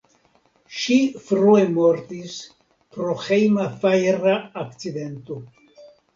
Ŝi 0.77 0.95
frue 1.27 1.65
mortis 1.73 2.39
pro 2.97 3.15
hejma 3.27 3.67
fajra 3.85 4.35
akcidento. 4.65 5.41